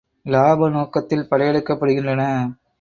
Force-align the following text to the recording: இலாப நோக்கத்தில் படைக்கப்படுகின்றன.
இலாப 0.25 0.69
நோக்கத்தில் 0.69 1.27
படைக்கப்படுகின்றன. 1.29 2.23